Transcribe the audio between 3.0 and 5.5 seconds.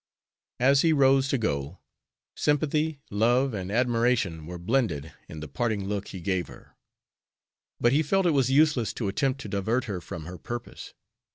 love, and admiration were blended in the